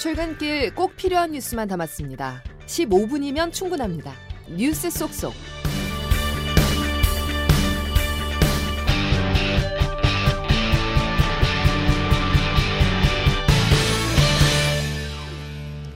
출근길 0.00 0.74
꼭 0.74 0.96
필요한 0.96 1.32
뉴스만 1.32 1.68
담았습니다. 1.68 2.42
15분이면 2.64 3.52
충분합니다. 3.52 4.14
뉴스 4.48 4.88
속속. 4.88 5.34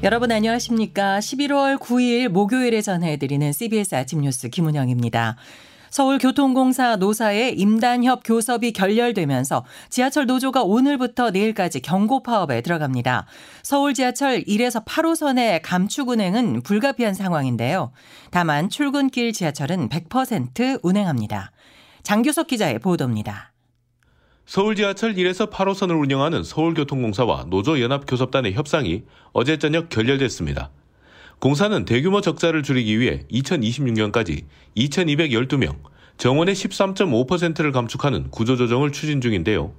여러분 0.02 0.30
안녕하십니까? 0.32 1.18
11월 1.20 1.78
9일 1.78 2.28
목요일에 2.28 2.82
전해드리는 2.82 3.52
CBS 3.54 3.94
아침 3.94 4.20
뉴스 4.20 4.50
김은영입니다. 4.50 5.38
서울교통공사 5.94 6.96
노사의 6.96 7.56
임단협 7.56 8.22
교섭이 8.24 8.72
결렬되면서 8.72 9.64
지하철 9.90 10.26
노조가 10.26 10.64
오늘부터 10.64 11.30
내일까지 11.30 11.82
경고 11.82 12.20
파업에 12.20 12.62
들어갑니다. 12.62 13.26
서울 13.62 13.94
지하철 13.94 14.42
1에서 14.42 14.84
8호선의 14.84 15.60
감축 15.62 16.08
운행은 16.08 16.62
불가피한 16.62 17.14
상황인데요. 17.14 17.92
다만 18.32 18.68
출근길 18.68 19.32
지하철은 19.32 19.88
100% 19.88 20.80
운행합니다. 20.82 21.52
장규석 22.02 22.48
기자의 22.48 22.80
보도입니다. 22.80 23.52
서울 24.46 24.74
지하철 24.74 25.14
1에서 25.14 25.48
8호선을 25.48 25.96
운영하는 25.96 26.42
서울교통공사와 26.42 27.44
노조연합교섭단의 27.50 28.54
협상이 28.54 29.04
어제 29.32 29.58
저녁 29.58 29.90
결렬됐습니다. 29.90 30.72
공사는 31.44 31.84
대규모 31.84 32.22
적자를 32.22 32.62
줄이기 32.62 32.98
위해 32.98 33.24
2026년까지 33.30 34.44
2212명, 34.76 35.76
정원의 36.16 36.54
13.5%를 36.54 37.72
감축하는 37.72 38.30
구조조정을 38.30 38.92
추진 38.92 39.20
중인데요. 39.20 39.72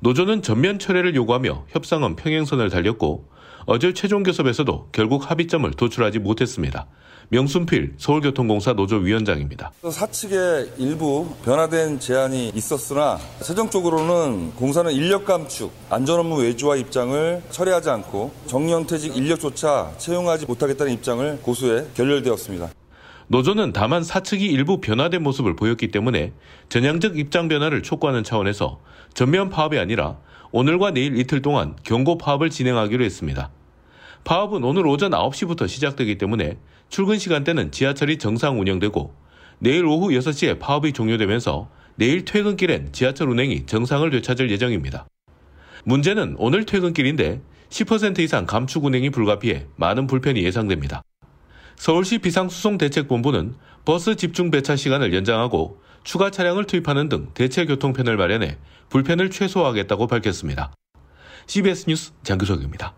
노조는 0.00 0.42
전면 0.42 0.78
철회를 0.78 1.14
요구하며 1.14 1.66
협상은 1.68 2.16
평행선을 2.16 2.70
달렸고 2.70 3.28
어제 3.66 3.92
최종 3.92 4.22
교섭에서도 4.22 4.88
결국 4.90 5.30
합의점을 5.30 5.70
도출하지 5.70 6.18
못했습니다. 6.18 6.86
명순필 7.28 7.94
서울교통공사 7.96 8.74
노조 8.74 8.96
위원장입니다. 8.96 9.72
사측의 9.88 10.72
일부 10.78 11.26
변화된 11.44 11.98
제안이 11.98 12.50
있었으나 12.54 13.18
최종적으로는 13.42 14.54
공사는 14.56 14.90
인력 14.92 15.24
감축, 15.24 15.72
안전 15.88 16.18
업무 16.18 16.42
외주화 16.42 16.76
입장을 16.76 17.42
철회하지 17.50 17.90
않고 17.90 18.32
정년퇴직 18.46 19.16
인력조차 19.16 19.92
채용하지 19.96 20.46
못하겠다는 20.46 20.92
입장을 20.92 21.38
고수해 21.42 21.84
결렬되었습니다. 21.94 22.70
노조는 23.32 23.72
다만 23.72 24.04
사측이 24.04 24.44
일부 24.44 24.82
변화된 24.82 25.22
모습을 25.22 25.56
보였기 25.56 25.88
때문에 25.88 26.34
전향적 26.68 27.18
입장 27.18 27.48
변화를 27.48 27.82
촉구하는 27.82 28.24
차원에서 28.24 28.78
전면 29.14 29.48
파업이 29.48 29.78
아니라 29.78 30.18
오늘과 30.50 30.90
내일 30.90 31.16
이틀 31.16 31.40
동안 31.40 31.74
경고 31.82 32.18
파업을 32.18 32.50
진행하기로 32.50 33.02
했습니다. 33.02 33.50
파업은 34.24 34.62
오늘 34.64 34.86
오전 34.86 35.12
9시부터 35.12 35.66
시작되기 35.66 36.18
때문에 36.18 36.58
출근 36.90 37.18
시간대는 37.18 37.72
지하철이 37.72 38.18
정상 38.18 38.60
운영되고 38.60 39.14
내일 39.60 39.86
오후 39.86 40.10
6시에 40.10 40.58
파업이 40.58 40.92
종료되면서 40.92 41.70
내일 41.94 42.26
퇴근길엔 42.26 42.92
지하철 42.92 43.30
운행이 43.30 43.64
정상을 43.64 44.10
되찾을 44.10 44.50
예정입니다. 44.50 45.06
문제는 45.84 46.34
오늘 46.36 46.66
퇴근길인데 46.66 47.40
10% 47.70 48.18
이상 48.18 48.44
감축 48.44 48.84
운행이 48.84 49.08
불가피해 49.08 49.68
많은 49.76 50.06
불편이 50.06 50.42
예상됩니다. 50.44 51.02
서울시 51.82 52.18
비상수송대책본부는 52.18 53.56
버스 53.84 54.14
집중 54.14 54.52
배차 54.52 54.76
시간을 54.76 55.12
연장하고 55.12 55.80
추가 56.04 56.30
차량을 56.30 56.64
투입하는 56.64 57.08
등 57.08 57.30
대체 57.34 57.66
교통편을 57.66 58.16
마련해 58.16 58.56
불편을 58.88 59.32
최소화하겠다고 59.32 60.06
밝혔습니다. 60.06 60.72
CBS 61.48 61.86
뉴스 61.88 62.12
장규석입니다. 62.22 62.94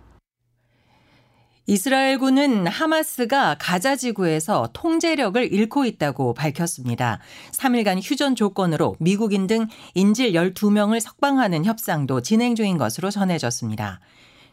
이스라엘군은 1.64 2.66
하마스가 2.66 3.56
가자 3.58 3.96
지구에서 3.96 4.68
통제력을 4.74 5.50
잃고 5.50 5.86
있다고 5.86 6.34
밝혔습니다. 6.34 7.20
3일간 7.52 8.00
휴전 8.02 8.36
조건으로 8.36 8.96
미국인 9.00 9.46
등 9.46 9.66
인질 9.94 10.32
12명을 10.32 11.00
석방하는 11.00 11.64
협상도 11.64 12.20
진행 12.20 12.54
중인 12.54 12.76
것으로 12.76 13.10
전해졌습니다. 13.10 14.00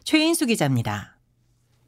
최인수 0.04 0.46
기자입니다. 0.46 1.11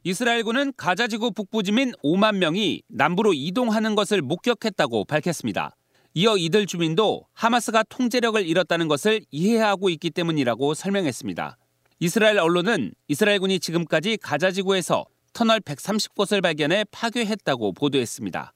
이스라엘군은 0.06 0.74
가자지구 0.76 1.32
북부 1.32 1.62
주민 1.62 1.92
5만 2.04 2.36
명이 2.36 2.82
남부로 2.88 3.32
이동하는 3.32 3.94
것을 3.94 4.20
목격했다고 4.20 5.06
밝혔습니다. 5.06 5.74
이어 6.12 6.36
이들 6.36 6.66
주민도 6.66 7.24
하마스가 7.32 7.84
통제력을 7.84 8.46
잃었다는 8.46 8.86
것을 8.86 9.22
이해하고 9.30 9.88
있기 9.88 10.10
때문이라고 10.10 10.74
설명했습니다. 10.74 11.56
이스라엘 12.00 12.38
언론은 12.38 12.92
이스라엘군이 13.08 13.60
지금까지 13.60 14.18
가자지구에서 14.18 15.06
터널 15.32 15.60
130곳을 15.60 16.42
발견해 16.42 16.84
파괴했다고 16.90 17.72
보도했습니다. 17.72 18.52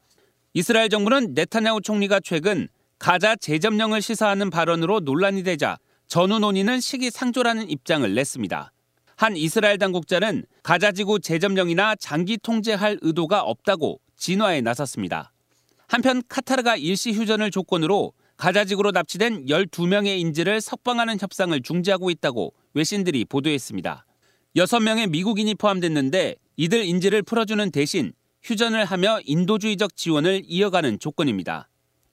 이스라엘 0.52 0.90
정부는 0.90 1.32
네타냐후 1.32 1.80
총리가 1.80 2.20
최근 2.20 2.68
가자 2.98 3.36
재점령을 3.36 4.02
시사하는 4.02 4.50
발언으로 4.50 5.00
논란이 5.00 5.44
되자 5.44 5.78
전후 6.08 6.40
논의는 6.40 6.80
시기상조라는 6.80 7.70
입장을 7.70 8.14
냈습니다. 8.14 8.70
한 9.18 9.36
이스라엘 9.36 9.78
당국자는 9.78 10.44
가자지구 10.62 11.18
재점령이나 11.18 11.96
장기 11.96 12.38
통제할 12.38 12.98
의도가 13.02 13.42
없다고 13.42 14.00
진화에 14.16 14.60
나섰습니다. 14.60 15.32
한편 15.88 16.22
카타르가 16.28 16.76
일시 16.76 17.10
휴전을 17.10 17.50
조건으로 17.50 18.12
가자지구로 18.36 18.92
납치된 18.92 19.46
12명의 19.46 20.20
인질을 20.20 20.60
석방하는 20.60 21.18
협상을 21.20 21.60
중지하고 21.62 22.10
있다고 22.10 22.54
외신들이 22.74 23.24
보도했습니다. 23.24 24.06
6명의 24.54 25.10
미국인이 25.10 25.52
포함됐는데 25.56 26.36
이들 26.56 26.84
인질을 26.84 27.24
풀어주는 27.24 27.72
대신 27.72 28.12
휴전을 28.44 28.84
하며 28.84 29.18
인도주의적 29.24 29.96
지원을 29.96 30.42
이어가는 30.44 31.00
조건입니다. 31.00 31.68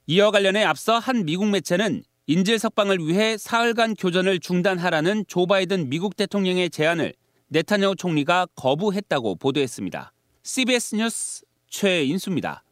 이어 0.07 0.31
관련해 0.31 0.63
앞서 0.63 0.97
한 0.97 1.23
미국 1.23 1.49
매체는 1.49 2.01
인질 2.27 2.57
석방을 2.57 2.97
위해 2.99 3.37
사흘간 3.37 3.93
교전을 3.93 4.39
중단하라는 4.39 5.25
조 5.27 5.45
바이든 5.45 5.89
미국 5.89 6.15
대통령의 6.15 6.71
제안을 6.71 7.13
네타냐후 7.49 7.95
총리가 7.95 8.47
거부했다고 8.55 9.35
보도했습니다. 9.35 10.11
CBS 10.41 10.95
뉴스 10.95 11.45
최인수입니다. 11.69 12.63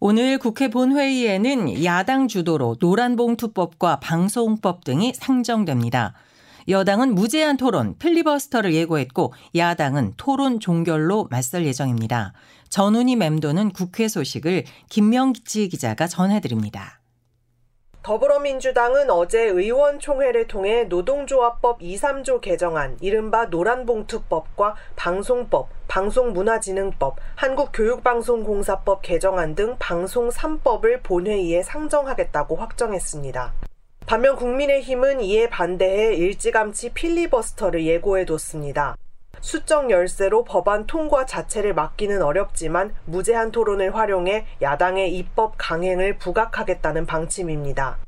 오늘 0.00 0.38
국회 0.38 0.68
본회의에는 0.68 1.84
야당 1.84 2.26
주도로 2.26 2.76
노란봉투법과 2.80 4.00
방송법 4.00 4.84
등이 4.84 5.12
상정됩니다. 5.14 6.14
여당은 6.66 7.14
무제한 7.14 7.58
토론, 7.58 7.98
필리버스터를 7.98 8.72
예고했고 8.72 9.34
야당은 9.54 10.14
토론 10.16 10.60
종결로 10.60 11.28
맞설 11.30 11.66
예정입니다. 11.66 12.32
전운이 12.70 13.16
맴도는 13.16 13.72
국회 13.72 14.08
소식을 14.08 14.64
김명지 14.88 15.68
기자가 15.68 16.06
전해드립니다. 16.06 17.03
더불어민주당은 18.04 19.08
어제 19.08 19.40
의원총회를 19.44 20.46
통해 20.46 20.84
노동조합법 20.84 21.78
2, 21.80 21.96
3조 21.96 22.42
개정안, 22.42 22.98
이른바 23.00 23.46
노란봉투법과 23.46 24.74
방송법, 24.94 25.70
방송문화진흥법, 25.88 27.16
한국교육방송공사법 27.34 29.00
개정안 29.00 29.54
등 29.54 29.76
방송 29.78 30.28
3법을 30.28 31.02
본회의에 31.02 31.62
상정하겠다고 31.62 32.56
확정했습니다. 32.56 33.54
반면 34.04 34.36
국민의힘은 34.36 35.22
이에 35.22 35.48
반대해 35.48 36.12
일찌감치 36.12 36.90
필리버스터를 36.92 37.86
예고해뒀습니다. 37.86 38.96
수적 39.44 39.90
열세로 39.90 40.42
법안 40.42 40.86
통과 40.86 41.26
자체를 41.26 41.74
막기는 41.74 42.22
어렵지만 42.22 42.94
무제한 43.04 43.52
토론을 43.52 43.94
활용해 43.94 44.46
야당의 44.62 45.14
입법 45.14 45.56
강행을 45.58 46.16
부각하겠다는 46.16 47.04
방침입니다. 47.04 47.98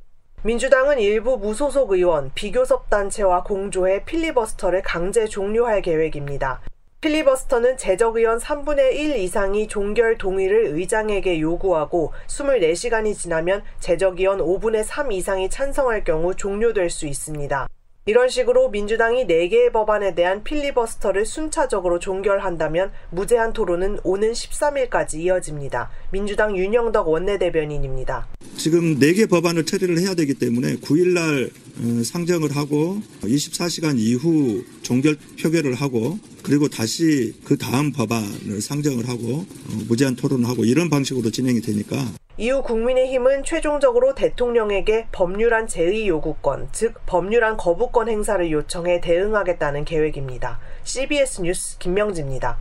민주당은 0.44 0.98
일부 0.98 1.36
무소속 1.36 1.92
의원, 1.92 2.30
비교섭 2.34 2.88
단체와 2.88 3.42
공조해 3.42 4.04
필리버스터를 4.04 4.80
강제 4.80 5.26
종료할 5.26 5.82
계획입니다. 5.82 6.62
필리버스터는 7.02 7.76
재적 7.76 8.16
의원 8.16 8.38
3분의 8.38 8.94
1 8.94 9.16
이상이 9.16 9.68
종결 9.68 10.16
동의를 10.16 10.68
의장에게 10.68 11.38
요구하고 11.40 12.14
24시간이 12.28 13.14
지나면 13.14 13.62
재적 13.78 14.18
의원 14.18 14.38
5분의 14.38 14.84
3 14.84 15.12
이상이 15.12 15.50
찬성할 15.50 16.02
경우 16.04 16.34
종료될 16.34 16.88
수 16.88 17.06
있습니다. 17.06 17.68
이런 18.08 18.28
식으로 18.28 18.70
민주당이 18.70 19.26
4개의 19.26 19.72
법안에 19.72 20.14
대한 20.14 20.44
필리버스터를 20.44 21.26
순차적으로 21.26 21.98
종결한다면 21.98 22.92
무제한 23.10 23.52
토론은 23.52 23.98
오는 24.04 24.30
13일까지 24.30 25.18
이어집니다. 25.18 25.90
민주당 26.12 26.56
윤영덕 26.56 27.08
원내대변인입니다. 27.08 28.28
지금 28.56 29.00
4개 29.00 29.28
법안을 29.28 29.66
처리를 29.66 29.98
해야 29.98 30.14
되기 30.14 30.34
때문에 30.34 30.76
9일날 30.76 31.50
어, 31.50 32.04
상정을 32.04 32.54
하고 32.54 33.00
24시간 33.22 33.98
이후 33.98 34.62
종결 34.82 35.16
표결을 35.42 35.74
하고 35.74 36.20
그리고 36.44 36.68
다시 36.68 37.34
그 37.44 37.58
다음 37.58 37.90
법안을 37.90 38.60
상정을 38.60 39.08
하고 39.08 39.38
어, 39.38 39.84
무제한 39.88 40.14
토론을 40.14 40.48
하고 40.48 40.64
이런 40.64 40.88
방식으로 40.90 41.32
진행이 41.32 41.60
되니까 41.60 41.96
이후 42.38 42.62
국민의힘은 42.62 43.44
최종적으로 43.44 44.14
대통령에게 44.14 45.08
법률안 45.10 45.66
제의 45.66 46.06
요구권, 46.06 46.68
즉 46.70 46.94
법률안 47.06 47.56
거부권 47.56 48.10
행사를 48.10 48.50
요청해 48.50 49.00
대응하겠다는 49.00 49.86
계획입니다. 49.86 50.60
CBS 50.84 51.40
뉴스 51.40 51.78
김명지입니다. 51.78 52.58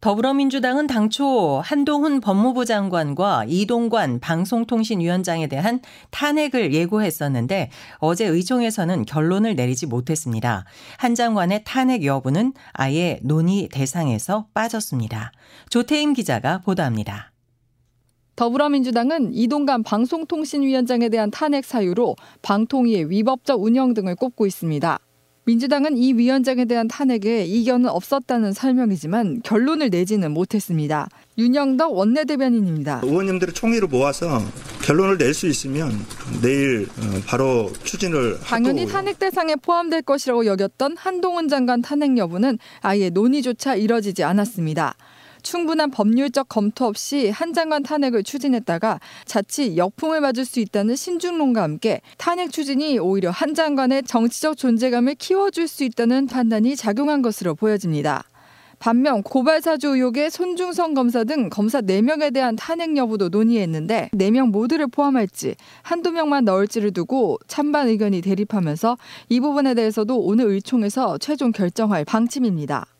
더불어민주당은 0.00 0.86
당초 0.86 1.62
한동훈 1.64 2.20
법무부 2.20 2.66
장관과 2.66 3.46
이동관 3.48 4.20
방송통신위원장에 4.20 5.46
대한 5.46 5.80
탄핵을 6.10 6.74
예고했었는데 6.74 7.70
어제 7.98 8.26
의총에서는 8.26 9.06
결론을 9.06 9.54
내리지 9.54 9.86
못했습니다. 9.86 10.66
한 10.98 11.14
장관의 11.14 11.62
탄핵 11.64 12.04
여부는 12.04 12.52
아예 12.72 13.18
논의 13.22 13.68
대상에서 13.72 14.48
빠졌습니다. 14.52 15.32
조태임 15.70 16.12
기자가 16.12 16.58
보도합니다. 16.58 17.30
더불어민주당은 18.36 19.32
이동관 19.32 19.82
방송통신위원장에 19.82 21.08
대한 21.08 21.30
탄핵 21.30 21.64
사유로 21.64 22.16
방통위의 22.42 23.10
위법적 23.10 23.62
운영 23.62 23.94
등을 23.94 24.16
꼽고 24.16 24.46
있습니다. 24.46 24.98
민주당은 25.46 25.98
이 25.98 26.14
위원장에 26.14 26.64
대한 26.64 26.88
탄핵에 26.88 27.44
이견은 27.44 27.90
없었다는 27.90 28.54
설명이지만 28.54 29.42
결론을 29.44 29.90
내지는 29.90 30.30
못했습니다. 30.32 31.06
윤영덕 31.36 31.92
원내대변인입니다. 31.92 33.02
의원님들의 33.04 33.52
총의를 33.52 33.88
모아서 33.88 34.40
결론을 34.82 35.18
낼 35.18 35.34
수 35.34 35.46
있으면 35.46 35.92
내일 36.40 36.86
어, 36.86 37.20
바로 37.26 37.70
추진을 37.84 38.38
당연히 38.40 38.86
탄핵 38.86 39.18
대상에 39.18 39.54
포함될 39.56 40.00
것이라고 40.02 40.46
여겼던 40.46 40.96
한동훈 40.96 41.48
장관 41.48 41.82
탄핵 41.82 42.16
여부는 42.16 42.58
아예 42.80 43.10
논의조차 43.10 43.74
이뤄지지 43.74 44.24
않았습니다. 44.24 44.94
충분한 45.44 45.92
법률적 45.92 46.48
검토 46.48 46.86
없이 46.86 47.30
한 47.30 47.52
장관 47.52 47.84
탄핵을 47.84 48.24
추진했다가 48.24 48.98
자칫 49.24 49.76
역풍을 49.76 50.20
맞을 50.20 50.44
수 50.44 50.58
있다는 50.58 50.96
신중론과 50.96 51.62
함께 51.62 52.00
탄핵 52.18 52.50
추진이 52.50 52.98
오히려 52.98 53.30
한 53.30 53.54
장관의 53.54 54.02
정치적 54.02 54.56
존재감을 54.56 55.14
키워줄 55.14 55.68
수 55.68 55.84
있다는 55.84 56.26
판단이 56.26 56.74
작용한 56.74 57.22
것으로 57.22 57.54
보여집니다. 57.54 58.24
반면 58.78 59.22
고발사주 59.22 59.88
의혹의 59.88 60.30
손중성 60.30 60.94
검사 60.94 61.24
등 61.24 61.48
검사 61.48 61.80
4명에 61.80 62.34
대한 62.34 62.56
탄핵 62.56 62.96
여부도 62.96 63.28
논의했는데 63.28 64.10
4명 64.12 64.50
모두를 64.50 64.88
포함할지 64.88 65.54
한두 65.82 66.10
명만 66.10 66.44
넣을지를 66.44 66.92
두고 66.92 67.38
찬반 67.46 67.88
의견이 67.88 68.20
대립하면서 68.20 68.98
이 69.28 69.40
부분에 69.40 69.74
대해서도 69.74 70.18
오늘 70.18 70.46
의총에서 70.46 71.18
최종 71.18 71.52
결정할 71.52 72.04
방침입니다. 72.04 72.93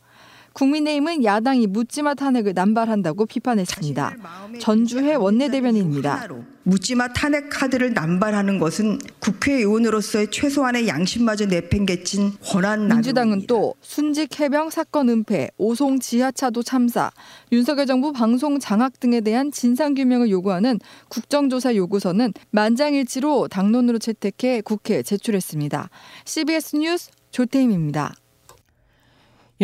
국민의힘은 0.55 1.25
야당이 1.25 1.67
묻지마 1.67 2.15
탄핵을 2.15 2.55
남발한다고 2.55 3.27
비판했습니다. 3.27 4.17
전주회 4.61 5.15
원내대변인입니다. 5.15 6.29
묻지마 6.63 7.13
탄핵 7.13 7.51
카드를 7.51 7.93
남발하는 7.93 8.59
것은 8.59 8.99
국회의원으로서의 9.19 10.31
최소한의 10.31 10.89
양심마저 10.89 11.47
내팽개친 11.47 12.35
권한 12.43 12.89
민주당은 12.89 13.47
또 13.47 13.75
순직 13.83 14.41
해병 14.41 14.71
사건 14.71 15.11
은폐, 15.11 15.51
오송 15.59 16.01
지하차도 16.01 16.63
참사, 16.63 17.11
윤석열 17.53 17.87
정부 17.87 18.13
방송 18.13 18.59
장악 18.59 18.99
등에 19.01 19.21
대한 19.21 19.51
진상 19.51 19.95
규명을 19.95 20.31
요구하는 20.31 20.79
국정조사 21.09 21.75
요구서는 21.75 22.33
만장일치로 22.51 23.49
당론으로 23.49 23.99
채택해 23.99 24.63
국회에 24.63 25.03
제출했습니다. 25.03 25.91
CBS 26.25 26.77
뉴스 26.77 27.11
조태임입니다. 27.31 28.15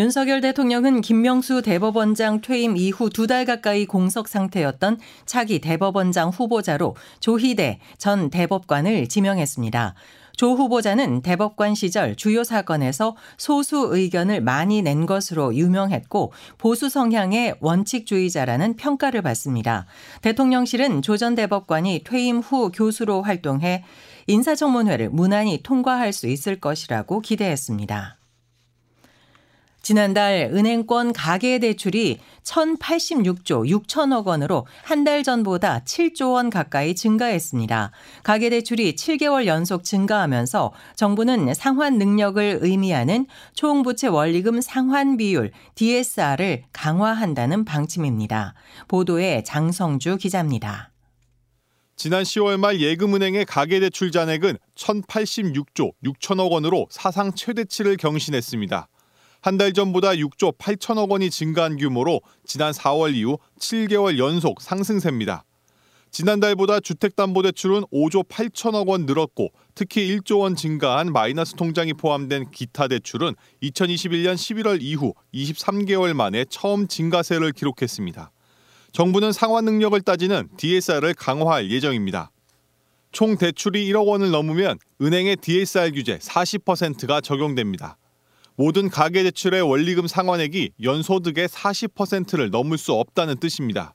윤석열 0.01 0.41
대통령은 0.41 1.03
김명수 1.03 1.61
대법원장 1.61 2.41
퇴임 2.41 2.75
이후 2.75 3.11
두 3.11 3.27
달 3.27 3.45
가까이 3.45 3.85
공석 3.85 4.29
상태였던 4.29 4.99
차기 5.27 5.61
대법원장 5.61 6.31
후보자로 6.31 6.97
조희대 7.21 7.81
전 7.99 8.31
대법관을 8.31 9.09
지명했습니다. 9.09 9.95
조 10.39 10.55
후보자는 10.55 11.21
대법관 11.21 11.75
시절 11.75 12.17
주요 12.17 12.45
사건에서 12.45 13.15
소수 13.37 13.91
의견을 13.91 14.41
많이 14.41 14.81
낸 14.81 15.05
것으로 15.05 15.55
유명했고 15.55 16.33
보수 16.57 16.89
성향의 16.89 17.57
원칙주의자라는 17.61 18.77
평가를 18.77 19.21
받습니다. 19.21 19.85
대통령실은 20.23 21.03
조 21.03 21.19
전 21.19 21.35
대법관이 21.35 22.05
퇴임 22.07 22.39
후 22.39 22.73
교수로 22.73 23.21
활동해 23.21 23.85
인사청문회를 24.29 25.11
무난히 25.11 25.63
통과할 25.63 26.15
수 26.15 26.27
있을 26.27 26.59
것이라고 26.59 27.21
기대했습니다. 27.21 28.20
지난달 29.83 30.51
은행권 30.53 31.13
가계대출이 31.15 32.19
1,086조 32.45 33.67
6천억 33.69 34.27
원으로 34.27 34.67
한 34.83 35.01
달 35.01 35.23
전보다 35.23 35.81
7조 35.87 36.35
원 36.35 36.51
가까이 36.51 36.95
증가했습니다. 36.95 37.91
가계대출이 38.23 38.95
7개월 38.95 39.47
연속 39.47 39.83
증가하면서 39.83 40.73
정부는 40.95 41.55
상환 41.55 41.97
능력을 41.97 42.59
의미하는 42.61 43.27
총부채 43.55 44.09
원리금 44.09 44.61
상환 44.61 45.17
비율 45.17 45.53
DSR을 45.75 46.65
강화한다는 46.75 47.65
방침입니다. 47.65 48.53
보도에 48.89 49.43
장성주 49.43 50.19
기자입니다. 50.19 50.91
지난 51.97 52.23
10월 52.23 52.59
말 52.59 52.81
예금은행의 52.81 53.47
가계대출 53.47 54.11
잔액은 54.13 54.59
1,086조 54.75 55.93
6천억 56.05 56.51
원으로 56.51 56.87
사상 56.91 57.33
최대치를 57.33 57.97
경신했습니다. 57.97 58.89
한 59.43 59.57
달 59.57 59.73
전보다 59.73 60.11
6조 60.11 60.59
8천억 60.59 61.11
원이 61.11 61.31
증가한 61.31 61.79
규모로 61.79 62.21
지난 62.45 62.73
4월 62.73 63.15
이후 63.15 63.39
7개월 63.59 64.19
연속 64.19 64.61
상승세입니다. 64.61 65.45
지난달보다 66.11 66.81
주택담보대출은 66.81 67.83
5조 67.93 68.29
8천억 68.29 68.89
원 68.89 69.07
늘었고 69.07 69.49
특히 69.75 70.09
1조 70.09 70.41
원 70.41 70.57
증가한 70.57 71.13
마이너스 71.13 71.55
통장이 71.55 71.95
포함된 71.95 72.51
기타 72.51 72.89
대출은 72.89 73.35
2021년 73.63 74.35
11월 74.35 74.79
이후 74.81 75.15
23개월 75.33 76.13
만에 76.13 76.45
처음 76.51 76.87
증가세를 76.89 77.53
기록했습니다. 77.53 78.33
정부는 78.93 79.33
상환 79.33 79.65
능력을 79.65 79.99
따지는 80.03 80.49
DSR을 80.57 81.15
강화할 81.15 81.71
예정입니다. 81.71 82.31
총 83.13 83.39
대출이 83.39 83.89
1억 83.91 84.07
원을 84.07 84.31
넘으면 84.33 84.79
은행의 85.01 85.37
DSR 85.37 85.93
규제 85.93 86.19
40%가 86.19 87.21
적용됩니다. 87.21 87.97
모든 88.61 88.91
가계대출의 88.91 89.63
원리금 89.63 90.07
상환액이 90.07 90.73
연소득의 90.83 91.49
40%를 91.49 92.51
넘을 92.51 92.77
수 92.77 92.93
없다는 92.93 93.39
뜻입니다. 93.39 93.95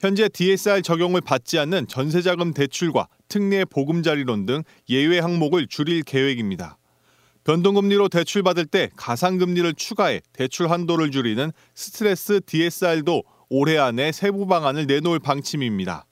현재 0.00 0.28
DSR 0.28 0.82
적용을 0.82 1.20
받지 1.20 1.60
않는 1.60 1.86
전세자금 1.86 2.52
대출과 2.52 3.06
특례 3.28 3.64
보금자리론 3.64 4.46
등 4.46 4.64
예외 4.88 5.20
항목을 5.20 5.68
줄일 5.68 6.02
계획입니다. 6.02 6.76
변동금리로 7.44 8.08
대출받을 8.08 8.66
때 8.66 8.90
가상금리를 8.96 9.74
추가해 9.74 10.20
대출 10.32 10.72
한도를 10.72 11.12
줄이는 11.12 11.52
스트레스 11.76 12.40
DSR도 12.44 13.22
올해 13.48 13.78
안에 13.78 14.10
세부 14.10 14.48
방안을 14.48 14.88
내놓을 14.88 15.20
방침입니다. 15.20 16.04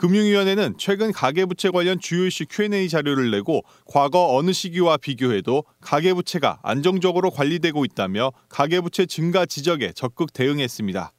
금융위원회는 0.00 0.76
최근 0.78 1.12
가계부채 1.12 1.68
관련 1.68 2.00
주요 2.00 2.24
이슈 2.24 2.46
Q&A 2.48 2.88
자료를 2.88 3.30
내고 3.30 3.60
과거 3.84 4.34
어느 4.34 4.50
시기와 4.50 4.96
비교해도 4.96 5.64
가계부채가 5.82 6.60
안정적으로 6.62 7.30
관리되고 7.30 7.84
있다며 7.84 8.32
가계부채 8.48 9.04
증가 9.04 9.44
지적에 9.44 9.92
적극 9.92 10.32
대응했습니다. 10.32 11.12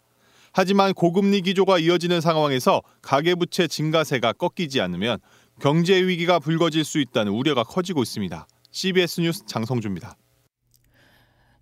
하지만 0.53 0.95
고금리 0.95 1.41
기조가 1.41 1.77
이어지는 1.77 2.21
상황에서 2.21 2.81
가계부채 3.03 3.67
증가세가 3.67 4.33
꺾이지 4.33 4.81
않으면 4.81 5.19
경제 5.61 6.01
위기가 6.01 6.39
불거질 6.39 6.83
수 6.83 6.99
있다는 6.99 7.33
우려가 7.33 7.63
커지고 7.63 8.01
있습니다. 8.01 8.47
CBS 8.71 9.21
뉴스 9.21 9.45
장성주입니다. 9.45 10.15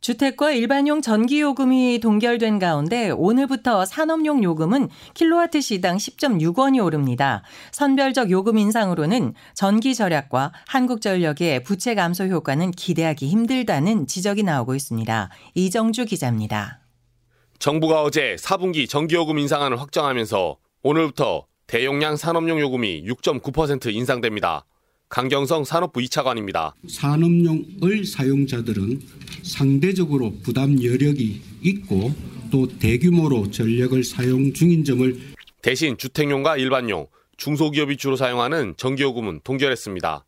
주택과 0.01 0.51
일반용 0.51 1.01
전기요금이 1.01 2.00
동결된 2.00 2.60
가운데 2.60 3.10
오늘부터 3.10 3.86
산업용 3.86 4.44
요금은 4.44 4.89
킬로와트 5.13 5.62
시당 5.62 5.98
10.6원이 5.98 6.84
오릅니다. 6.84 7.44
선별적 7.72 8.32
요금 8.32 8.58
인상으로는 8.58 9.34
전기 9.53 9.94
절약과 9.94 10.53
한국전력의 10.68 11.63
부채 11.63 11.96
감소 11.96 12.25
효과는 12.25 12.72
기대하기 12.72 13.27
힘들다는 13.27 14.08
지적이 14.08 14.44
나오고 14.44 14.75
있습니다. 14.75 15.29
이정주 15.56 16.06
기자입니다. 16.06 16.79
정부가 17.60 18.03
어제 18.03 18.38
4분기 18.39 18.88
전기요금 18.88 19.38
인상안을 19.38 19.82
확정하면서 19.82 20.58
오늘부터 20.82 21.46
대용량 21.68 22.15
산업용 22.15 22.60
요금이 22.60 23.03
6.9% 23.03 23.94
인상됩니다. 23.94 24.65
강경성 25.10 25.63
산업부 25.63 26.01
2차관입니다. 26.01 26.74
산업용을 26.88 28.06
사용자들은 28.06 29.01
상대적으로 29.42 30.32
부담 30.44 30.82
여력이 30.84 31.42
있고 31.63 32.12
또 32.51 32.68
대규모로 32.78 33.50
전력을 33.50 34.04
사용 34.04 34.54
중인 34.54 34.84
점을 34.84 35.20
대신 35.63 35.98
주택용과 35.98 36.58
일반용, 36.58 37.08
중소기업이 37.38 37.98
주로 37.98 38.16
사용하는 38.16 38.75
전기요금은 38.78 39.42
동결했습니다. 39.44 40.25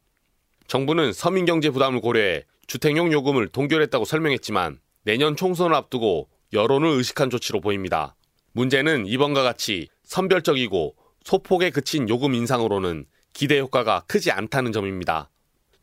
정부는 0.65 1.13
서민경제 1.13 1.69
부담을 1.69 2.01
고려해 2.01 2.45
주택용 2.65 3.11
요금을 3.11 3.49
동결했다고 3.49 4.05
설명했지만 4.05 4.79
내년 5.03 5.35
총선을 5.35 5.75
앞두고 5.75 6.27
여론을 6.53 6.89
의식한 6.89 7.29
조치로 7.29 7.61
보입니다. 7.61 8.15
문제는 8.53 9.05
이번과 9.05 9.43
같이 9.43 9.89
선별적이고 10.05 10.95
소폭에 11.23 11.69
그친 11.69 12.09
요금 12.09 12.33
인상으로는 12.33 13.05
기대 13.33 13.59
효과가 13.59 14.03
크지 14.07 14.31
않다는 14.31 14.71
점입니다. 14.71 15.29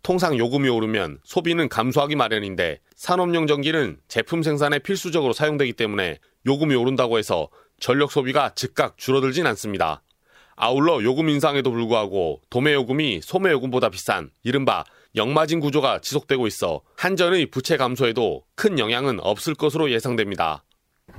통상 0.02 0.38
요금이 0.38 0.68
오르면 0.68 1.18
소비는 1.24 1.68
감소하기 1.68 2.16
마련인데 2.16 2.80
산업용 2.94 3.46
전기는 3.46 3.98
제품 4.08 4.42
생산에 4.42 4.78
필수적으로 4.78 5.32
사용되기 5.32 5.74
때문에 5.74 6.18
요금이 6.46 6.74
오른다고 6.74 7.18
해서 7.18 7.48
전력 7.80 8.10
소비가 8.10 8.54
즉각 8.54 8.96
줄어들진 8.96 9.46
않습니다. 9.46 10.02
아울러 10.56 11.02
요금 11.04 11.28
인상에도 11.28 11.70
불구하고 11.70 12.40
도매 12.50 12.74
요금이 12.74 13.20
소매 13.22 13.50
요금보다 13.52 13.90
비싼 13.90 14.30
이른바 14.42 14.84
역마진 15.14 15.60
구조가 15.60 16.00
지속되고 16.00 16.46
있어 16.48 16.82
한전의 16.96 17.46
부채 17.46 17.76
감소에도 17.76 18.44
큰 18.56 18.78
영향은 18.78 19.20
없을 19.20 19.54
것으로 19.54 19.90
예상됩니다. 19.90 20.64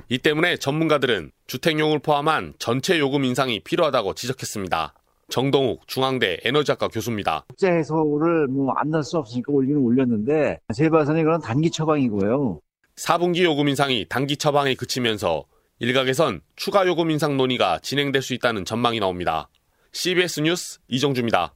이 0.08 0.18
때문에 0.18 0.56
전문가들은 0.56 1.32
주택용을 1.46 2.00
포함한 2.00 2.54
전체 2.58 2.98
요금 2.98 3.24
인상이 3.24 3.60
필요하다고 3.60 4.14
지적했습니다. 4.14 4.94
정동욱 5.30 5.86
중앙대 5.86 6.38
에너지학과 6.44 6.88
교수입니다. 6.88 7.44
국제 7.48 7.68
해소를 7.70 8.48
뭐 8.48 8.72
안 8.76 8.90
날 8.90 9.02
수 9.02 9.16
없으니까 9.18 9.52
올리는 9.52 9.80
올렸는데 9.80 10.58
제 10.74 10.88
봐서는 10.90 11.20
이건 11.22 11.40
단기 11.40 11.70
처방이고요. 11.70 12.60
4분기 12.96 13.44
요금 13.44 13.68
인상이 13.68 14.06
단기 14.08 14.36
처방에 14.36 14.74
그치면서 14.74 15.44
일각에선 15.78 16.40
추가 16.56 16.86
요금 16.86 17.10
인상 17.10 17.36
논의가 17.36 17.78
진행될 17.78 18.20
수 18.20 18.34
있다는 18.34 18.64
전망이 18.64 19.00
나옵니다. 19.00 19.48
CBS 19.92 20.40
뉴스 20.40 20.78
이정주입니다. 20.88 21.54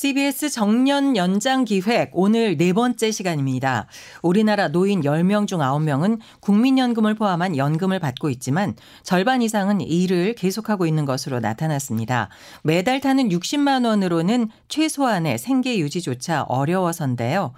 CBS 0.00 0.50
정년 0.50 1.16
연장 1.16 1.64
기획 1.64 2.10
오늘 2.12 2.56
네 2.56 2.72
번째 2.72 3.10
시간입니다. 3.10 3.88
우리나라 4.22 4.68
노인 4.68 5.00
10명 5.00 5.48
중 5.48 5.58
9명은 5.58 6.20
국민연금을 6.38 7.16
포함한 7.16 7.56
연금을 7.56 7.98
받고 7.98 8.30
있지만 8.30 8.76
절반 9.02 9.42
이상은 9.42 9.80
일을 9.80 10.36
계속하고 10.36 10.86
있는 10.86 11.04
것으로 11.04 11.40
나타났습니다. 11.40 12.28
매달 12.62 13.00
타는 13.00 13.30
60만 13.30 13.84
원으로는 13.84 14.50
최소한의 14.68 15.36
생계 15.36 15.80
유지조차 15.80 16.44
어려워서인데요. 16.44 17.54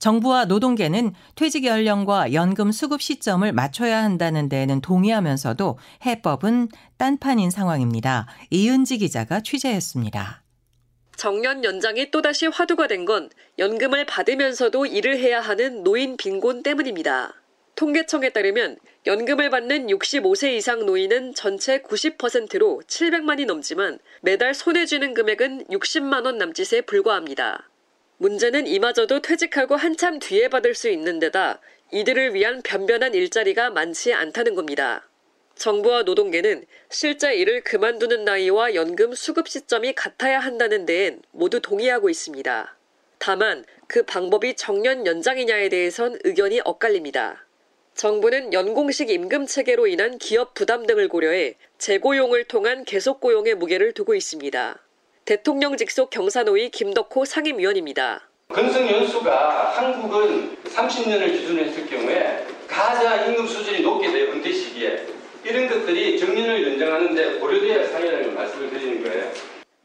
정부와 0.00 0.46
노동계는 0.46 1.12
퇴직 1.36 1.64
연령과 1.64 2.32
연금 2.32 2.72
수급 2.72 3.02
시점을 3.02 3.52
맞춰야 3.52 4.02
한다는 4.02 4.48
데에는 4.48 4.80
동의하면서도 4.80 5.78
해법은 6.04 6.70
딴판인 6.96 7.52
상황입니다. 7.52 8.26
이은지 8.50 8.98
기자가 8.98 9.42
취재했습니다. 9.42 10.43
정년 11.16 11.64
연장이 11.64 12.10
또다시 12.10 12.46
화두가 12.46 12.86
된 12.88 13.04
건 13.04 13.28
연금을 13.58 14.06
받으면서도 14.06 14.86
일을 14.86 15.18
해야 15.18 15.40
하는 15.40 15.82
노인 15.82 16.16
빈곤 16.16 16.62
때문입니다. 16.62 17.34
통계청에 17.76 18.30
따르면 18.30 18.78
연금을 19.06 19.50
받는 19.50 19.88
65세 19.88 20.54
이상 20.54 20.86
노인은 20.86 21.34
전체 21.34 21.80
90%로 21.82 22.80
700만이 22.86 23.44
넘지만 23.46 23.98
매달 24.22 24.54
손에 24.54 24.86
쥐는 24.86 25.12
금액은 25.12 25.66
60만 25.66 26.24
원 26.24 26.38
남짓에 26.38 26.82
불과합니다. 26.82 27.68
문제는 28.18 28.66
이마저도 28.66 29.20
퇴직하고 29.20 29.76
한참 29.76 30.18
뒤에 30.18 30.48
받을 30.48 30.74
수 30.74 30.88
있는 30.88 31.18
데다 31.18 31.60
이들을 31.92 32.32
위한 32.32 32.62
변변한 32.62 33.12
일자리가 33.12 33.70
많지 33.70 34.14
않다는 34.14 34.54
겁니다. 34.54 35.06
정부와 35.56 36.02
노동계는 36.02 36.64
실제 36.90 37.34
일을 37.34 37.62
그만두는 37.62 38.24
나이와 38.24 38.74
연금 38.74 39.14
수급 39.14 39.48
시점이 39.48 39.94
같아야 39.94 40.40
한다는 40.40 40.86
데엔 40.86 41.22
모두 41.30 41.60
동의하고 41.60 42.10
있습니다. 42.10 42.76
다만 43.18 43.64
그 43.86 44.02
방법이 44.02 44.54
정년 44.56 45.06
연장이냐에 45.06 45.68
대해선 45.68 46.18
의견이 46.24 46.60
엇갈립니다. 46.64 47.46
정부는 47.94 48.52
연공식 48.52 49.08
임금 49.08 49.46
체계로 49.46 49.86
인한 49.86 50.18
기업 50.18 50.54
부담 50.54 50.84
등을 50.86 51.08
고려해 51.08 51.54
재고용을 51.78 52.44
통한 52.44 52.84
계속 52.84 53.20
고용의 53.20 53.54
무게를 53.54 53.92
두고 53.92 54.14
있습니다. 54.14 54.78
대통령 55.24 55.76
직속 55.76 56.10
경사노위 56.10 56.70
김덕호 56.70 57.24
상임위원입니다. 57.24 58.28
근속 58.48 58.90
연수가 58.90 59.70
한국은 59.70 60.56
30년을 60.64 61.32
기준으로 61.32 61.64
했을 61.64 61.86
경우에 61.86 62.44
가장 62.68 63.30
임금 63.30 63.46
수준이 63.46 63.80
높게 63.80 64.10
돼요. 64.10 64.32
은퇴 64.32 64.52
시기에. 64.52 65.13
이런 65.44 65.68
것들이 65.68 66.18
정년을 66.18 66.72
연장하는데 66.72 67.38
고려돼야 67.38 67.80
할 67.80 67.86
사항이라는 67.88 68.34
말씀을 68.34 68.70
드리는 68.70 69.04
거예요. 69.04 69.30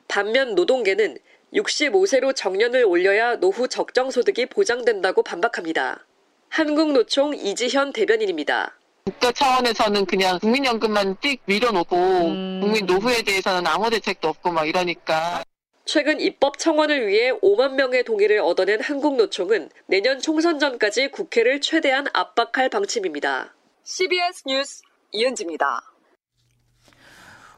반면 0.08 0.56
노동계는 0.56 1.18
65세로 1.54 2.36
정년을 2.36 2.86
올려야 2.86 3.36
노후 3.36 3.68
적정 3.68 4.10
소득이 4.10 4.46
보장된다고 4.46 5.22
반박합니다. 5.24 6.06
한국노총 6.50 7.36
이지현 7.36 7.92
대변인입니다. 7.94 8.78
국가 9.06 9.32
차원에서는 9.32 10.06
그냥 10.06 10.40
국민연금만 10.40 11.16
띡 11.18 11.40
밀어놓고 11.46 11.96
음. 11.96 12.60
국민 12.62 12.86
노후에 12.86 13.24
대해서는 13.24 13.68
아무 13.68 13.90
대책도 13.90 14.28
없고 14.28 14.52
막 14.52 14.68
이러니까. 14.68 15.44
최근 15.86 16.20
입법 16.22 16.60
청원을 16.60 17.08
위해 17.08 17.32
5만 17.32 17.74
명의 17.74 18.04
동의를 18.04 18.40
얻어낸 18.40 18.80
한국노총은 18.80 19.70
내년 19.88 20.20
총선 20.20 20.60
전까지 20.60 21.10
국회를 21.10 21.62
최대한 21.62 22.06
압박할 22.14 22.70
방침입니다. 22.70 23.56
CBS 23.84 24.44
뉴스 24.46 24.84
이은지입니다. 25.12 25.82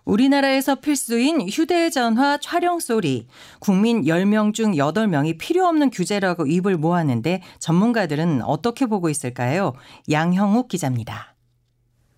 우리나라에서 0.04 0.76
필수인 0.76 1.48
휴대전화 1.48 2.40
촬영 2.42 2.80
소리. 2.80 3.28
국민 3.60 4.04
10명 4.04 4.54
중 4.54 4.74
8명이 4.74 5.38
필요 5.38 5.66
없는 5.68 5.92
규제라고 5.92 6.48
입을 6.48 6.78
모았는데 6.78 7.44
전문가들은 7.60 8.42
어떻게 8.42 8.88
보고 8.88 9.10
있을까요? 9.10 9.74
양형욱 10.10 10.68
기자입니다. 10.68 11.36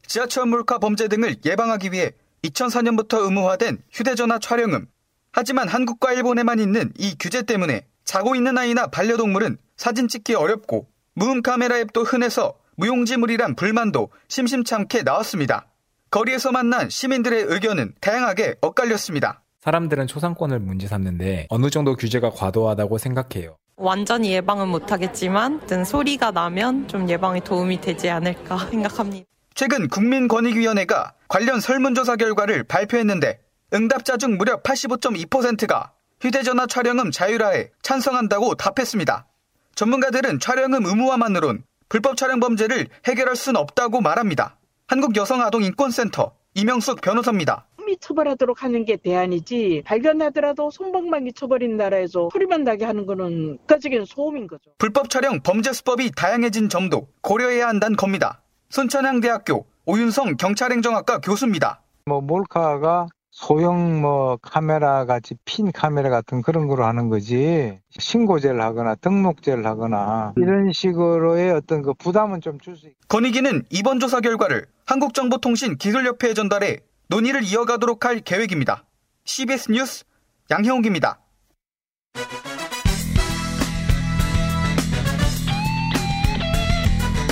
지하철 0.08 0.46
몰카 0.46 0.80
범죄 0.80 1.08
등을 1.08 1.38
예방하기 1.46 1.92
위해 1.92 2.12
2004년부터 2.44 3.24
의무화된 3.24 3.84
휴대전화 3.92 4.40
촬영음. 4.40 4.88
하지만 5.32 5.68
한국과 5.68 6.14
일본에만 6.14 6.60
있는 6.60 6.94
이 6.98 7.16
규제 7.20 7.42
때문에 7.42 7.86
자고 8.06 8.36
있는 8.36 8.58
아이나 8.58 8.88
반려동물은 8.88 9.58
사진 9.76 10.08
찍기 10.08 10.36
어렵고 10.36 10.88
무음 11.16 11.42
카메라 11.42 11.78
앱도 11.80 12.04
흔해서 12.04 12.54
무용지물이란 12.76 13.56
불만도 13.56 14.10
심심찮게 14.28 15.04
나왔습니다. 15.04 15.68
거리에서 16.12 16.52
만난 16.52 16.90
시민들의 16.90 17.46
의견은 17.48 17.96
다양하게 18.00 18.56
엇갈렸습니다. 18.62 19.42
사람들은 19.62 20.08
초상권을 20.08 20.60
문제 20.60 20.88
삼는데 20.88 21.48
어느 21.50 21.70
정도 21.70 21.96
규제가 21.96 22.32
과도하다고 22.32 22.98
생각해요. 22.98 23.56
완전히 23.76 24.34
예방은 24.34 24.68
못하겠지만 24.68 25.62
소리가 25.86 26.32
나면 26.32 26.88
좀 26.88 27.10
예방에 27.10 27.40
도움이 27.40 27.82
되지 27.82 28.10
않을까 28.10 28.58
생각합니다. 28.70 29.26
최근 29.56 29.88
국민권익위원회가 29.88 31.14
관련 31.28 31.60
설문조사 31.60 32.16
결과를 32.16 32.64
발표했는데 32.64 33.40
응답자 33.74 34.18
중 34.18 34.38
무려 34.38 34.62
85.2%가 34.62 35.94
휴대전화 36.22 36.68
촬영음 36.68 37.12
자율화에 37.12 37.70
찬성한다고 37.82 38.56
답했습니다. 38.56 39.28
전문가들은 39.76 40.40
촬영음 40.40 40.86
의무화만으론 40.86 41.64
불법 41.94 42.18
촬영 42.18 42.40
범죄를 42.40 42.88
해결할 43.06 43.36
수는 43.36 43.62
없다고 43.62 44.02
말합니다. 44.02 44.58
한국여성아동인권센터 44.88 46.34
이명숙 46.56 47.02
변호사입니다. 47.02 47.68
처벌하도록 48.00 48.64
하는 48.64 48.84
게 48.84 48.98
대안이지 48.98 49.84
발견하더라도 49.86 50.72
손방망이 50.72 51.34
쳐버린 51.34 51.78
나라에서 51.78 52.30
소리만 52.34 52.64
나게 52.64 52.86
하는 52.86 53.06
거는 53.06 53.60
국가적인 53.60 54.06
소음인 54.06 54.48
거죠. 54.48 54.72
불법 54.80 55.12
촬영 55.12 55.40
범죄 55.44 55.72
수법이 55.72 56.10
다양해진 56.16 56.68
점도 56.70 57.10
고려해야 57.22 57.68
한다는 57.68 57.96
겁니다. 57.96 58.42
순천향대학교 58.72 59.68
오윤성 59.86 60.38
경찰행정학과 60.38 61.20
교수입니다. 61.20 61.84
뭐 62.08 62.22
몰카가 62.22 63.06
소형 63.36 64.00
뭐 64.00 64.38
카메라 64.42 65.06
같이 65.06 65.34
핀 65.44 65.72
카메라 65.72 66.10
같은 66.12 66.44
그런 66.44 66.68
거로 66.68 66.86
하는 66.86 67.10
거지 67.10 67.80
신고제를 67.98 68.62
하거나 68.62 68.94
등록제를 68.96 69.66
하거나 69.66 70.34
이런 70.38 70.72
식으로의 70.72 71.52
어떤 71.52 71.82
그 71.82 71.94
부담은 71.96 72.42
좀 72.42 72.60
줄 72.62 72.78
수 72.78 72.88
있고 72.88 72.98
권익위는 73.10 73.64
이번 73.72 74.00
조사 74.00 74.20
결과를 74.22 74.68
한국정보통신기술협회에 74.86 76.36
전달해 76.36 76.78
논의를 77.08 77.44
이어가도록 77.44 78.06
할 78.06 78.20
계획입니다. 78.20 78.86
CBS 79.26 79.72
뉴스 79.72 80.06
양형욱입니다. 80.52 81.20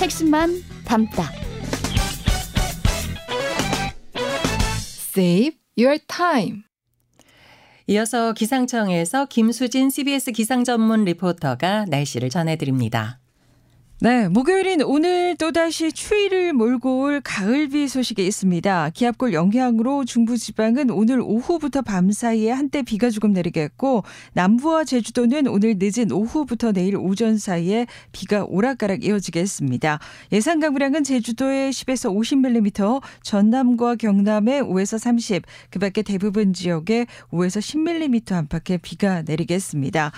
핵심만 0.01 0.51
담다. 0.85 1.23
Save 5.13 5.60
your 5.81 5.99
time. 6.07 6.63
이어서 7.87 8.33
기상청에서 8.33 9.25
김수진 9.25 9.89
CBS 9.89 10.31
기상 10.31 10.63
전문 10.63 11.03
리포터가 11.05 11.85
날씨를 11.89 12.29
전해드립니다. 12.29 13.20
네, 14.03 14.27
목요일인 14.29 14.81
오늘 14.81 15.35
또다시 15.35 15.91
추위를 15.91 16.53
몰고 16.53 17.01
올 17.01 17.21
가을비 17.23 17.87
소식이 17.87 18.25
있습니다. 18.25 18.89
기압골 18.95 19.31
영향으로 19.31 20.05
중부지방은 20.05 20.89
오늘 20.89 21.21
오후부터 21.21 21.83
밤 21.83 22.11
사이에 22.11 22.49
한때 22.49 22.81
비가 22.81 23.11
조금 23.11 23.31
내리겠고 23.31 24.03
남부와 24.33 24.85
제주도는 24.85 25.45
오늘 25.45 25.75
늦은 25.77 26.11
오후부터 26.11 26.71
내일 26.71 26.95
오전 26.97 27.37
사이에 27.37 27.85
비가 28.11 28.43
오락가락 28.43 29.05
이어지겠습니다. 29.05 29.99
예상 30.31 30.59
강우량은 30.59 31.03
제주도에 31.03 31.69
10에서 31.69 32.11
50mm, 32.11 33.03
전남과 33.21 33.97
경남에 33.97 34.61
5에서 34.61 34.97
30, 34.97 35.43
그밖에 35.69 36.01
대부분 36.01 36.53
지역에 36.53 37.05
5에서 37.29 37.59
10mm 37.59 38.31
안팎의 38.31 38.79
비가 38.79 39.21
내리겠습니다. 39.21 40.11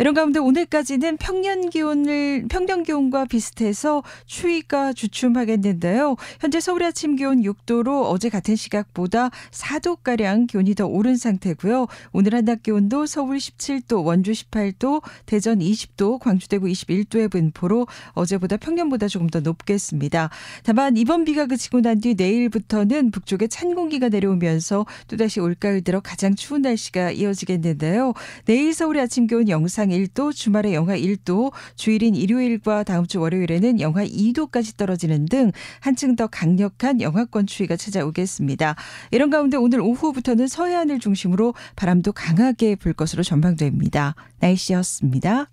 이런 0.00 0.14
가운데 0.14 0.40
오늘까지는 0.40 1.18
평년 1.18 1.70
기온을 1.70 2.46
평년 2.48 2.82
기온과 2.82 3.27
비슷해서 3.28 4.02
추위가 4.26 4.92
주춤하겠는데요. 4.94 6.16
현재 6.40 6.60
서울 6.60 6.82
아침 6.84 7.16
기온 7.16 7.42
6도로 7.42 8.04
어제 8.10 8.30
같은 8.30 8.56
시각보다 8.56 9.30
4도가량 9.50 10.48
기온이 10.48 10.74
더 10.74 10.86
오른 10.86 11.16
상태고요. 11.16 11.86
오늘 12.12 12.34
한낮 12.34 12.62
기온도 12.62 13.04
서울 13.06 13.36
17도, 13.36 14.04
원주 14.04 14.32
18도, 14.32 15.02
대전 15.26 15.58
20도, 15.58 16.18
광주 16.18 16.48
대구 16.48 16.66
21도의 16.66 17.30
분포로 17.30 17.86
어제보다 18.12 18.56
평년보다 18.56 19.08
조금 19.08 19.28
더 19.28 19.40
높겠습니다. 19.40 20.30
다만 20.64 20.96
이번 20.96 21.24
비가 21.24 21.44
그치고 21.46 21.80
난 21.82 21.98
뒤 21.98 22.14
내일부터는 22.14 23.10
북쪽에 23.10 23.48
찬 23.48 23.74
공기가 23.74 24.08
내려오면서 24.08 24.86
또다시 25.08 25.40
올가을 25.40 25.82
들어 25.82 25.98
가장 26.00 26.36
추운 26.36 26.62
날씨가 26.62 27.10
이어지겠는데요. 27.10 28.14
내일 28.44 28.72
서울의 28.72 29.02
아침 29.02 29.26
기온 29.26 29.48
영상 29.48 29.88
1도, 29.88 30.32
주말에 30.32 30.74
영하 30.74 30.96
1도, 30.96 31.52
주일인 31.74 32.14
일요일과 32.14 32.84
다음 32.84 33.06
주 33.18 33.20
월요일에는 33.20 33.80
영하 33.80 34.04
2도까지 34.04 34.76
떨어지는 34.76 35.26
등 35.26 35.50
한층 35.80 36.14
더 36.16 36.28
강력한 36.28 37.00
영하권 37.00 37.46
추위가 37.46 37.76
찾아오겠습니다. 37.76 38.76
이런 39.10 39.30
가운데 39.30 39.56
오늘 39.56 39.80
오후부터는 39.80 40.46
서해안을 40.46 41.00
중심으로 41.00 41.54
바람도 41.76 42.12
강하게 42.12 42.76
불 42.76 42.92
것으로 42.92 43.22
전망됩니다. 43.22 44.14
날씨였습니다. 44.38 45.50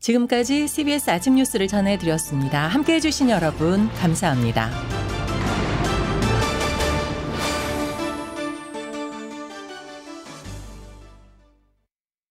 지금까지 0.00 0.68
CBS 0.68 1.10
아침 1.10 1.34
뉴스를 1.34 1.68
전해드렸습니다. 1.68 2.68
함께 2.68 2.94
해 2.94 3.00
주신 3.00 3.28
여러분 3.30 3.88
감사합니다. 3.94 5.15